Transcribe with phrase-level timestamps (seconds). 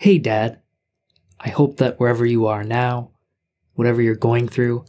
[0.00, 0.62] Hey, Dad.
[1.38, 3.10] I hope that wherever you are now,
[3.74, 4.86] whatever you're going through,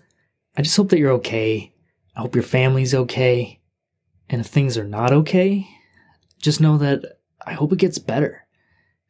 [0.56, 1.74] I just hope that you're okay.
[2.16, 3.60] I hope your family's okay.
[4.30, 5.68] And if things are not okay,
[6.40, 8.48] just know that I hope it gets better.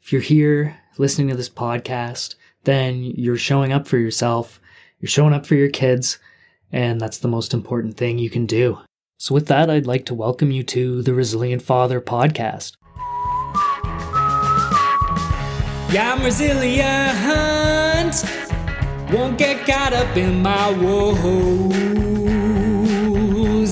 [0.01, 2.33] If you're here listening to this podcast,
[2.63, 4.59] then you're showing up for yourself,
[4.99, 6.17] you're showing up for your kids,
[6.71, 8.79] and that's the most important thing you can do.
[9.19, 12.75] So, with that, I'd like to welcome you to the Resilient Father podcast.
[15.91, 16.85] Yeah, I'm resilient.
[19.11, 21.35] Won't get caught up in my woes.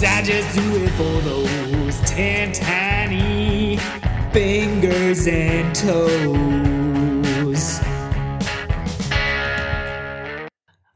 [0.03, 3.77] I just do it for those ten tiny
[4.33, 6.09] fingers and toes.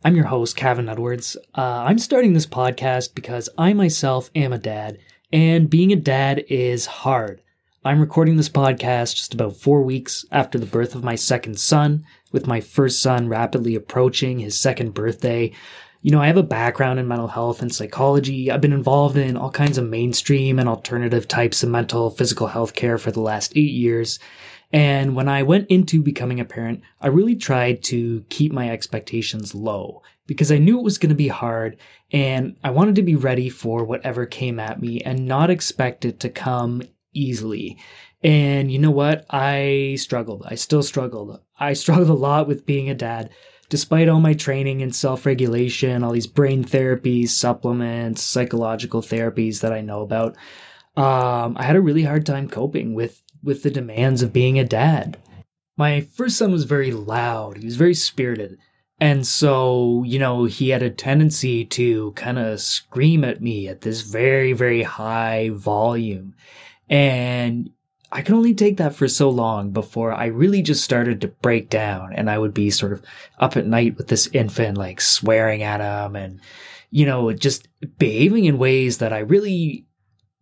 [0.03, 1.37] I'm your host, Cavan Edwards.
[1.55, 4.97] Uh, I'm starting this podcast because I myself am a dad,
[5.31, 7.42] and being a dad is hard.
[7.85, 12.05] I'm recording this podcast just about four weeks after the birth of my second son,
[12.31, 15.51] with my first son rapidly approaching his second birthday.
[16.01, 18.49] You know, I have a background in mental health and psychology.
[18.49, 22.73] I've been involved in all kinds of mainstream and alternative types of mental physical health
[22.73, 24.17] care for the last eight years.
[24.71, 29.53] And when I went into becoming a parent, I really tried to keep my expectations
[29.53, 31.75] low because I knew it was going to be hard
[32.13, 36.21] and I wanted to be ready for whatever came at me and not expect it
[36.21, 36.81] to come
[37.13, 37.77] easily.
[38.23, 39.25] And you know what?
[39.29, 40.43] I struggled.
[40.47, 41.39] I still struggled.
[41.59, 43.29] I struggled a lot with being a dad.
[43.69, 49.73] Despite all my training in self regulation, all these brain therapies, supplements, psychological therapies that
[49.73, 50.35] I know about,
[50.95, 54.63] um, I had a really hard time coping with, with the demands of being a
[54.63, 55.17] dad.
[55.75, 58.59] My first son was very loud, he was very spirited.
[58.99, 63.81] And so, you know, he had a tendency to kind of scream at me at
[63.81, 66.35] this very, very high volume.
[66.89, 67.71] And
[68.11, 71.69] I could only take that for so long before I really just started to break
[71.69, 73.01] down and I would be sort of
[73.39, 76.39] up at night with this infant, like swearing at him and,
[76.91, 77.67] you know, just
[77.97, 79.87] behaving in ways that I really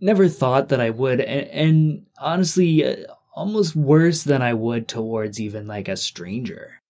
[0.01, 1.21] never thought that I would.
[1.21, 6.81] And, and honestly, uh, almost worse than I would towards even like a stranger.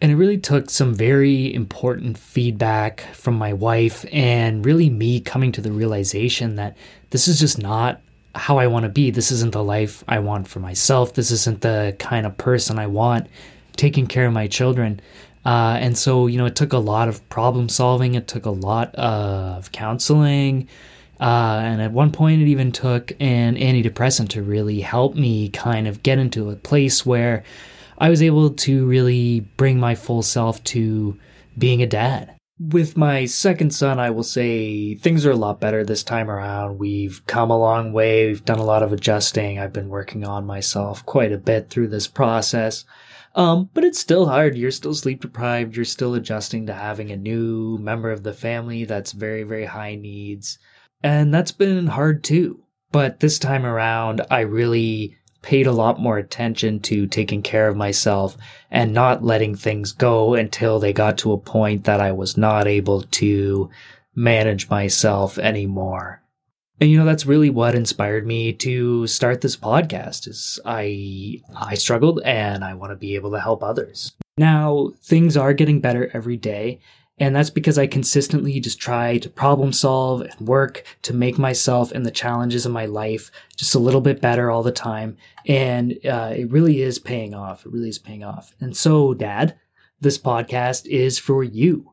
[0.00, 5.50] And it really took some very important feedback from my wife and really me coming
[5.52, 6.76] to the realization that
[7.10, 8.00] this is just not
[8.34, 9.10] how I want to be.
[9.10, 11.14] This isn't the life I want for myself.
[11.14, 13.28] This isn't the kind of person I want
[13.76, 15.00] taking care of my children.
[15.44, 18.14] Uh, and so, you know, it took a lot of problem solving.
[18.14, 20.68] It took a lot of counseling.
[21.20, 25.86] Uh, and at one point, it even took an antidepressant to really help me kind
[25.86, 27.44] of get into a place where
[27.98, 31.18] I was able to really bring my full self to
[31.56, 32.33] being a dad.
[32.60, 36.78] With my second son, I will say things are a lot better this time around.
[36.78, 38.28] We've come a long way.
[38.28, 39.58] We've done a lot of adjusting.
[39.58, 42.84] I've been working on myself quite a bit through this process.
[43.34, 44.56] Um, but it's still hard.
[44.56, 45.74] You're still sleep deprived.
[45.74, 49.96] You're still adjusting to having a new member of the family that's very, very high
[49.96, 50.58] needs.
[51.02, 52.62] And that's been hard too.
[52.92, 57.76] But this time around, I really paid a lot more attention to taking care of
[57.76, 58.36] myself
[58.70, 62.66] and not letting things go until they got to a point that I was not
[62.66, 63.68] able to
[64.14, 66.22] manage myself anymore.
[66.80, 71.74] And you know that's really what inspired me to start this podcast is I I
[71.74, 74.12] struggled and I want to be able to help others.
[74.38, 76.80] Now things are getting better every day
[77.18, 81.92] and that's because I consistently just try to problem solve and work to make myself
[81.92, 85.16] and the challenges of my life just a little bit better all the time.
[85.46, 87.64] And uh, it really is paying off.
[87.64, 88.52] It really is paying off.
[88.60, 89.56] And so, Dad,
[90.00, 91.92] this podcast is for you.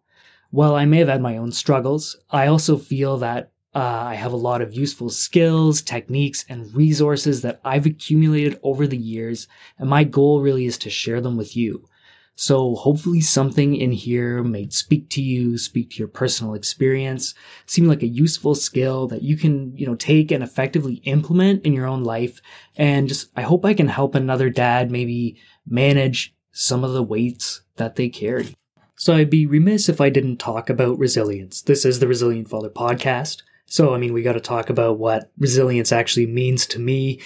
[0.50, 4.34] While I may have had my own struggles, I also feel that uh, I have
[4.34, 9.48] a lot of useful skills, techniques, and resources that I've accumulated over the years.
[9.78, 11.88] And my goal really is to share them with you.
[12.36, 17.88] So hopefully something in here may speak to you, speak to your personal experience, seem
[17.88, 21.86] like a useful skill that you can, you know, take and effectively implement in your
[21.86, 22.42] own life.
[22.78, 25.38] And just, I hope I can help another dad maybe
[25.68, 28.56] manage some of the weights that they carry.
[28.96, 31.62] So I'd be remiss if I didn't talk about resilience.
[31.62, 33.42] This is the Resilient Father podcast.
[33.66, 37.20] So, I mean, we got to talk about what resilience actually means to me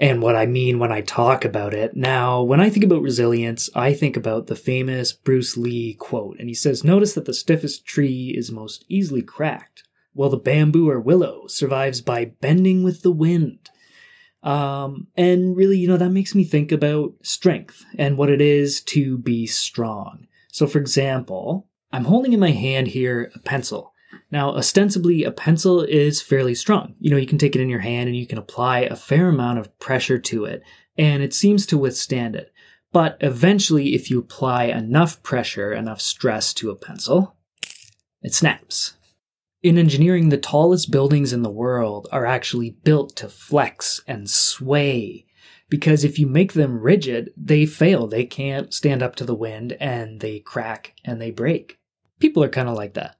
[0.00, 1.94] and what I mean when I talk about it.
[1.94, 6.48] Now, when I think about resilience, I think about the famous Bruce Lee quote, and
[6.48, 10.98] he says, Notice that the stiffest tree is most easily cracked, while the bamboo or
[10.98, 13.68] willow survives by bending with the wind.
[14.42, 18.80] Um, and really, you know, that makes me think about strength and what it is
[18.84, 20.26] to be strong.
[20.50, 23.92] So, for example, I'm holding in my hand here a pencil.
[24.30, 26.94] Now, ostensibly, a pencil is fairly strong.
[27.00, 29.28] You know, you can take it in your hand and you can apply a fair
[29.28, 30.62] amount of pressure to it,
[30.96, 32.52] and it seems to withstand it.
[32.92, 37.36] But eventually, if you apply enough pressure, enough stress to a pencil,
[38.22, 38.94] it snaps.
[39.62, 45.26] In engineering, the tallest buildings in the world are actually built to flex and sway.
[45.68, 48.06] Because if you make them rigid, they fail.
[48.06, 51.78] They can't stand up to the wind and they crack and they break.
[52.18, 53.16] People are kind of like that.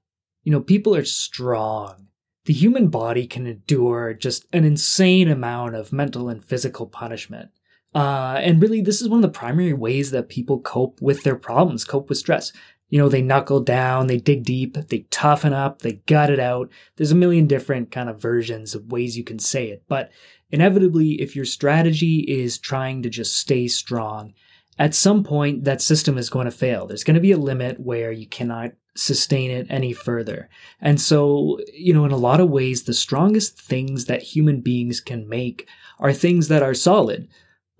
[0.51, 2.09] You know, people are strong.
[2.47, 7.51] The human body can endure just an insane amount of mental and physical punishment.
[7.95, 11.37] Uh, and really, this is one of the primary ways that people cope with their
[11.37, 12.53] problems, cope with stress.
[12.89, 16.69] You know, they knuckle down, they dig deep, they toughen up, they gut it out.
[16.97, 19.85] There's a million different kind of versions of ways you can say it.
[19.87, 20.11] But
[20.51, 24.35] inevitably, if your strategy is trying to just stay strong,
[24.81, 26.89] at some point that system is going to fail.
[26.89, 30.49] There's going to be a limit where you cannot sustain it any further.
[30.81, 35.01] And so, you know, in a lot of ways, the strongest things that human beings
[35.01, 37.29] can make are things that are solid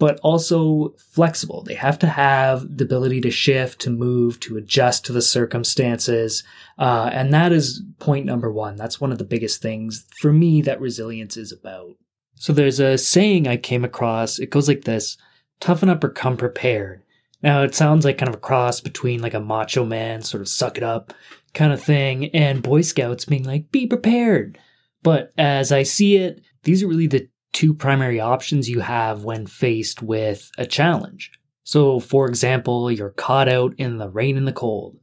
[0.01, 1.63] but also flexible.
[1.63, 6.43] They have to have the ability to shift, to move, to adjust to the circumstances.
[6.79, 8.77] Uh, and that is point number one.
[8.77, 11.97] That's one of the biggest things for me that resilience is about.
[12.37, 14.39] So there's a saying I came across.
[14.39, 15.19] It goes like this
[15.61, 17.03] toughen up or come prepared.
[17.43, 20.49] Now it sounds like kind of a cross between like a macho man, sort of
[20.49, 21.13] suck it up
[21.55, 24.59] kind of thing, and Boy Scouts being like, be prepared.
[25.03, 29.47] But as I see it, these are really the two primary options you have when
[29.47, 31.33] faced with a challenge.
[31.65, 34.99] So, for example, you're caught out in the rain and the cold.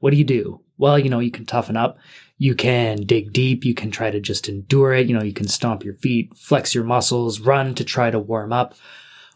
[0.00, 0.60] What do you do?
[0.78, 1.98] Well, you know, you can toughen up.
[2.38, 3.64] You can dig deep.
[3.64, 5.08] You can try to just endure it.
[5.08, 8.52] You know, you can stomp your feet, flex your muscles, run to try to warm
[8.52, 8.74] up.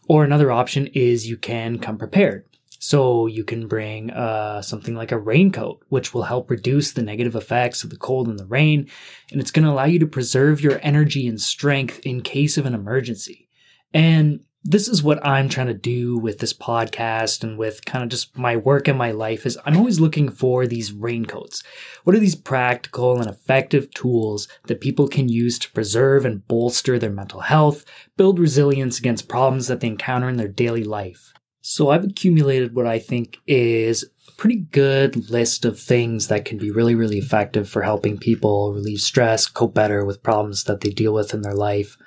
[0.07, 2.45] Or another option is you can come prepared.
[2.79, 7.35] So you can bring uh, something like a raincoat, which will help reduce the negative
[7.35, 8.87] effects of the cold and the rain,
[9.31, 12.67] and it's going to allow you to preserve your energy and strength in case of
[12.67, 13.49] an emergency.
[13.93, 18.09] And this is what I'm trying to do with this podcast and with kind of
[18.09, 21.61] just my work and my life is I'm always looking for these raincoats.
[22.03, 26.97] What are these practical and effective tools that people can use to preserve and bolster
[26.97, 27.85] their mental health,
[28.17, 31.31] build resilience against problems that they encounter in their daily life?
[31.61, 36.57] So I've accumulated what I think is a pretty good list of things that can
[36.57, 40.89] be really, really effective for helping people relieve stress, cope better with problems that they
[40.89, 41.97] deal with in their life.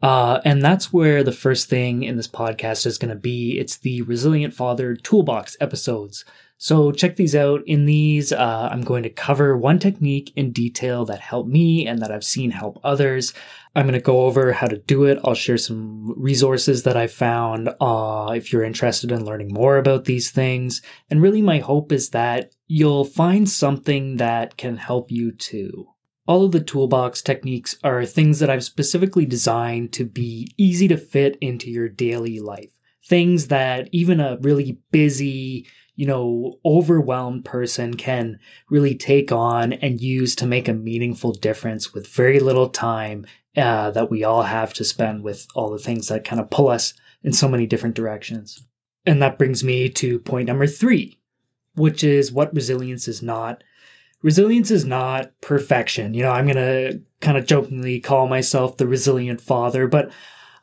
[0.00, 3.58] Uh, and that's where the first thing in this podcast is going to be.
[3.58, 6.24] It's the Resilient Father Toolbox episodes.
[6.60, 7.62] So check these out.
[7.66, 12.00] In these, uh, I'm going to cover one technique in detail that helped me and
[12.00, 13.32] that I've seen help others.
[13.76, 15.20] I'm going to go over how to do it.
[15.22, 20.04] I'll share some resources that I found uh, if you're interested in learning more about
[20.04, 20.82] these things.
[21.10, 25.86] And really, my hope is that you'll find something that can help you too.
[26.28, 30.98] All of the toolbox techniques are things that I've specifically designed to be easy to
[30.98, 32.70] fit into your daily life.
[33.06, 35.66] Things that even a really busy,
[35.96, 38.38] you know, overwhelmed person can
[38.68, 43.24] really take on and use to make a meaningful difference with very little time
[43.56, 46.68] uh, that we all have to spend with all the things that kind of pull
[46.68, 46.92] us
[47.22, 48.62] in so many different directions.
[49.06, 51.18] And that brings me to point number three,
[51.74, 53.64] which is what resilience is not.
[54.22, 56.14] Resilience is not perfection.
[56.14, 60.10] You know, I'm going to kind of jokingly call myself the resilient father, but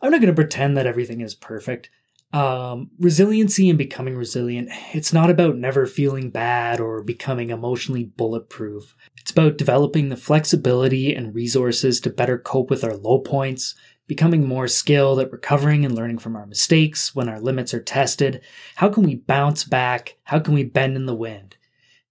[0.02, 1.90] I'm not going to pretend that everything is perfect.
[2.34, 8.94] Um, resiliency and becoming resilient, it's not about never feeling bad or becoming emotionally bulletproof.
[9.18, 13.74] It's about developing the flexibility and resources to better cope with our low points,
[14.06, 18.42] becoming more skilled at recovering and learning from our mistakes when our limits are tested.
[18.76, 20.18] How can we bounce back?
[20.26, 21.56] How can we bend in the wind?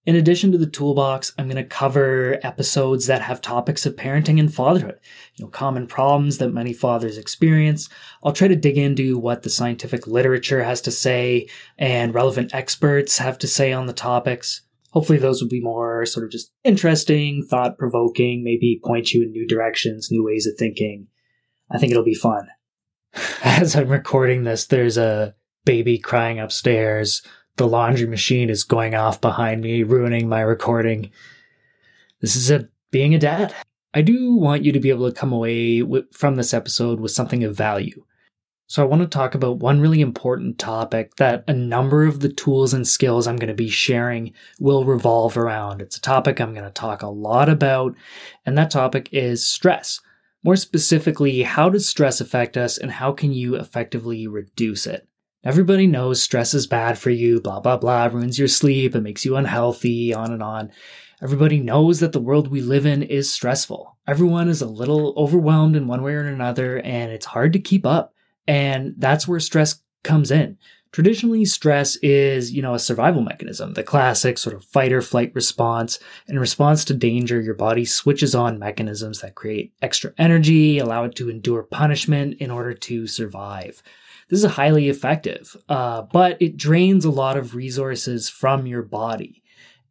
[0.05, 4.39] In addition to the toolbox, I'm going to cover episodes that have topics of parenting
[4.39, 4.99] and fatherhood,
[5.35, 7.89] you know, common problems that many fathers experience.
[8.23, 11.47] I'll try to dig into what the scientific literature has to say
[11.79, 14.61] and relevant experts have to say on the topics.
[14.91, 19.31] Hopefully those will be more sort of just interesting, thought provoking, maybe point you in
[19.31, 21.07] new directions, new ways of thinking.
[21.71, 22.47] I think it'll be fun.
[23.43, 25.33] As I'm recording this, there's a
[25.65, 27.23] baby crying upstairs
[27.57, 31.11] the laundry machine is going off behind me, ruining my recording.
[32.21, 33.53] This is a being a dad.
[33.93, 37.11] I do want you to be able to come away with, from this episode with
[37.11, 38.03] something of value.
[38.67, 42.29] So, I want to talk about one really important topic that a number of the
[42.29, 45.81] tools and skills I'm going to be sharing will revolve around.
[45.81, 47.95] It's a topic I'm going to talk a lot about,
[48.45, 50.01] and that topic is stress.
[50.43, 55.07] More specifically, how does stress affect us and how can you effectively reduce it?
[55.45, 59.23] Everybody knows stress is bad for you, blah, blah, blah, ruins your sleep, it makes
[59.23, 60.71] you unhealthy, on and on.
[61.21, 63.95] Everybody knows that the world we live in is stressful.
[64.07, 67.85] Everyone is a little overwhelmed in one way or another, and it's hard to keep
[67.85, 68.11] up.
[68.47, 70.57] And that's where stress comes in.
[70.91, 75.31] Traditionally, stress is, you know, a survival mechanism, the classic sort of fight or flight
[75.35, 75.99] response.
[76.27, 81.13] In response to danger, your body switches on mechanisms that create extra energy, allow it
[81.15, 83.83] to endure punishment in order to survive.
[84.29, 89.43] This is highly effective, uh, but it drains a lot of resources from your body.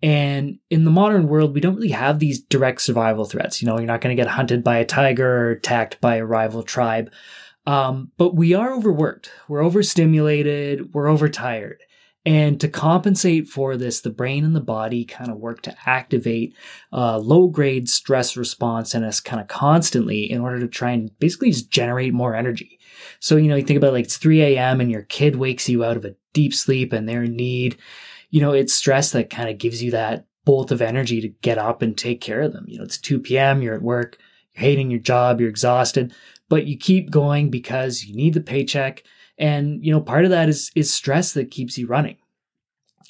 [0.03, 3.62] And in the modern world, we don't really have these direct survival threats.
[3.62, 6.26] You know, you're not going to get hunted by a tiger or attacked by a
[6.26, 7.11] rival tribe.
[7.67, 11.81] Um, but we are overworked, we're overstimulated, we're overtired.
[12.26, 16.54] And to compensate for this, the brain and the body kind of work to activate
[16.93, 20.93] uh, a low grade stress response in us kind of constantly in order to try
[20.93, 22.78] and basically just generate more energy.
[23.21, 24.81] So, you know, you think about it, like it's 3 a.m.
[24.81, 27.76] and your kid wakes you out of a deep sleep and they're in need.
[28.31, 31.59] You know, it's stress that kind of gives you that bolt of energy to get
[31.59, 32.64] up and take care of them.
[32.69, 34.19] You know, it's 2 p.m., you're at work,
[34.54, 36.14] you're hating your job, you're exhausted
[36.49, 39.02] but you keep going because you need the paycheck.
[39.38, 42.17] And, you know, part of that is, is stress that keeps you running.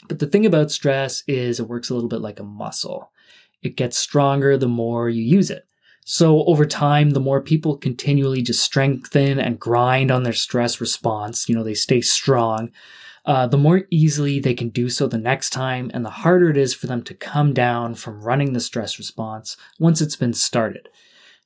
[0.09, 3.11] But the thing about stress is it works a little bit like a muscle.
[3.63, 5.67] It gets stronger the more you use it.
[6.05, 11.49] So over time, the more people continually just strengthen and grind on their stress response,
[11.49, 12.71] you know, they stay strong,
[13.25, 16.59] uh, the more easily they can do so the next time, and the harder it
[16.59, 20.91] is for them to come down from running the stress response once it's been started.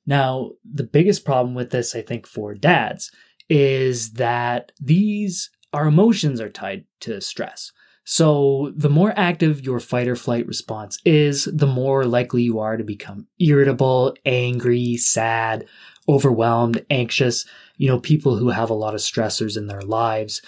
[0.05, 3.13] Now, the biggest problem with this, I think, for dads
[3.49, 7.73] is that these, our emotions are tied to stress.
[8.05, 12.79] So, the more active your fight or flight response is, the more likely you are
[12.79, 15.67] to become irritable, angry, sad,
[16.09, 17.45] overwhelmed, anxious.
[17.77, 20.41] You know, people who have a lot of stressors in their lives,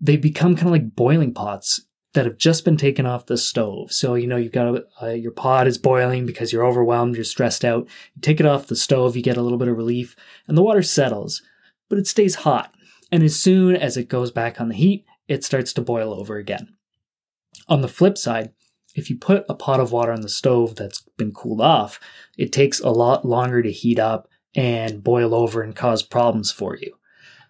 [0.00, 1.80] they become kind of like boiling pots
[2.14, 3.92] that have just been taken off the stove.
[3.92, 7.64] So, you know, you've got uh, your pot is boiling because you're overwhelmed, you're stressed
[7.64, 7.88] out.
[8.14, 10.62] You take it off the stove, you get a little bit of relief, and the
[10.62, 11.42] water settles,
[11.88, 12.74] but it stays hot.
[13.10, 16.36] And as soon as it goes back on the heat, it starts to boil over
[16.36, 16.74] again.
[17.68, 18.52] On the flip side,
[18.94, 22.00] if you put a pot of water on the stove that's been cooled off,
[22.36, 26.76] it takes a lot longer to heat up and boil over and cause problems for
[26.76, 26.94] you.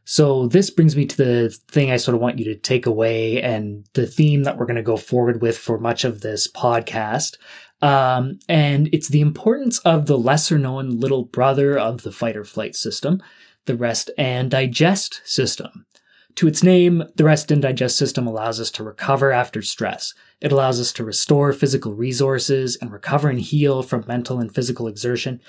[0.04, 3.42] So this brings me to the thing I sort of want you to take away
[3.42, 7.37] and the theme that we're going to go forward with for much of this podcast.
[7.83, 12.45] Um, and it's the importance of the lesser known little brother of the fight or
[12.45, 13.23] flight system,
[13.68, 15.87] the rest and digest system.
[16.38, 20.14] To its name, the rest and digest system allows us to recover after stress.
[20.40, 24.87] It allows us to restore physical resources and recover and heal from mental and physical
[24.87, 25.40] exertion.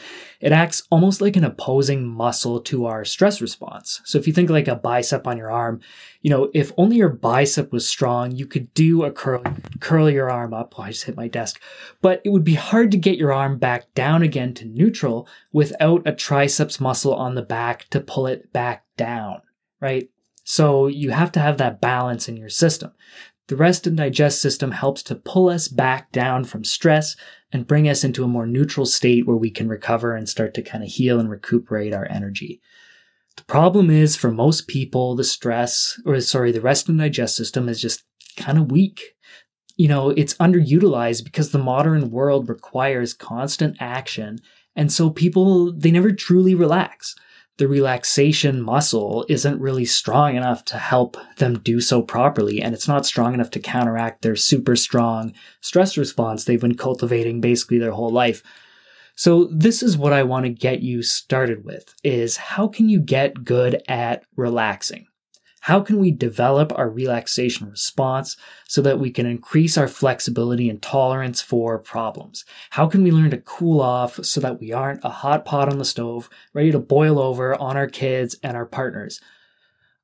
[0.42, 4.02] It acts almost like an opposing muscle to our stress response.
[4.04, 5.80] So if you think like a bicep on your arm,
[6.24, 9.44] you know, if only your bicep was strong, you could do a curl,
[9.80, 10.74] curl your arm up.
[10.76, 11.62] Oh, I just hit my desk.
[12.02, 16.02] But it would be hard to get your arm back down again to neutral without
[16.08, 19.44] a triceps muscle on the back to pull it back down,
[19.80, 20.10] right?
[20.50, 22.92] So you have to have that balance in your system.
[23.50, 27.16] The rest and digest system helps to pull us back down from stress
[27.52, 30.64] and bring us into a more neutral state where we can recover and start to
[30.64, 32.62] kind of heal and recuperate our energy.
[33.38, 37.70] The problem is for most people, the stress, or sorry, the rest and digest system
[37.70, 38.02] is just
[38.36, 39.02] kind of weak.
[39.78, 44.40] You know, it's underutilized because the modern world requires constant action.
[44.76, 47.16] And so people, they never truly relax
[47.60, 52.62] the relaxation muscle isn't really strong enough to help them do so properly.
[52.62, 57.42] And it's not strong enough to counteract their super strong stress response they've been cultivating
[57.42, 58.42] basically their whole life.
[59.16, 63.02] So this is what I want to get you started with is how can you
[63.02, 65.09] get good at relaxing?
[65.62, 68.38] How can we develop our relaxation response
[68.68, 72.46] so that we can increase our flexibility and tolerance for problems?
[72.72, 75.78] How can we learn to cool off so that we aren't a hot pot on
[75.78, 79.20] the stove, ready to boil over on our kids and our partners?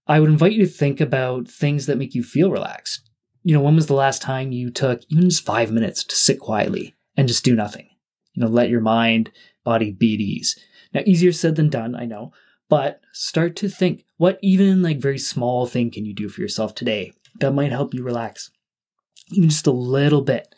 [0.07, 3.09] I would invite you to think about things that make you feel relaxed.
[3.43, 6.39] You know, when was the last time you took even just five minutes to sit
[6.39, 7.88] quietly and just do nothing?
[8.33, 9.31] You know, let your mind,
[9.63, 10.59] body be at ease.
[10.93, 12.33] Now, easier said than done, I know,
[12.69, 16.74] but start to think what even like very small thing can you do for yourself
[16.74, 18.51] today that might help you relax
[19.31, 20.53] even just a little bit?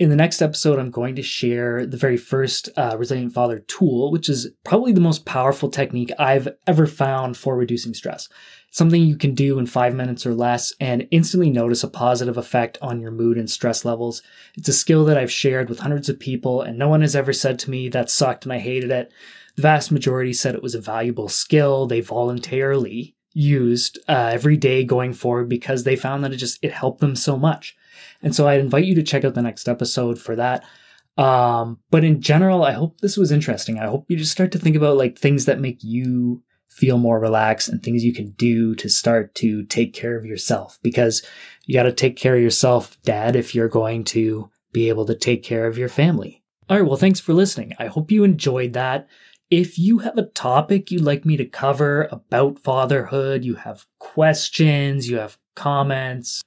[0.00, 4.10] In the next episode i'm going to share the very first uh, resilient father tool
[4.10, 8.28] which is probably the most powerful technique i've ever found for reducing stress.
[8.72, 12.76] Something you can do in five minutes or less and instantly notice a positive effect
[12.82, 14.20] on your mood and stress levels.
[14.56, 17.32] It's a skill that i've shared with hundreds of people and no one has ever
[17.32, 19.12] said to me that sucked and i hated it
[19.56, 24.84] the vast majority said it was a valuable skill they voluntarily used uh, every day
[24.84, 27.76] going forward because they found that it just it helped them so much.
[28.22, 30.64] And so I invite you to check out the next episode for that.
[31.16, 33.78] Um, but in general, I hope this was interesting.
[33.78, 37.20] I hope you just start to think about like things that make you feel more
[37.20, 41.22] relaxed and things you can do to start to take care of yourself because
[41.66, 45.14] you got to take care of yourself, dad, if you're going to be able to
[45.14, 46.42] take care of your family.
[46.68, 47.74] All right, well, thanks for listening.
[47.78, 49.06] I hope you enjoyed that.
[49.50, 55.08] If you have a topic you'd like me to cover about fatherhood, you have questions,
[55.08, 56.42] you have comments,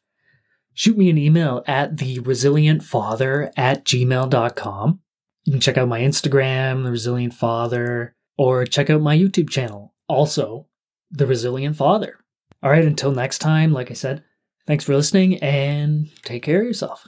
[0.73, 4.99] shoot me an email at the resilientfather at gmail.com.
[5.43, 9.93] You can check out my Instagram, The Resilient Father, or check out my YouTube channel,
[10.07, 10.67] also
[11.11, 12.19] The Resilient Father.
[12.61, 14.23] All right, until next time, like I said,
[14.65, 17.07] thanks for listening and take care of yourself.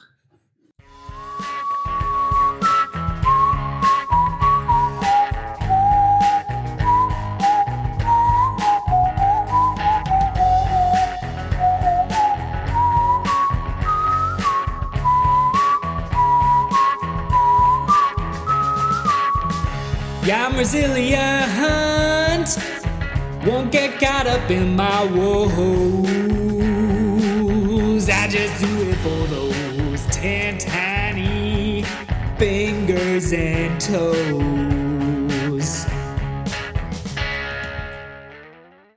[20.59, 22.49] Resilient.
[23.45, 25.69] Won't get caught up in my woes.
[28.09, 31.85] I just do it for those ten tiny
[32.37, 34.68] fingers and toes.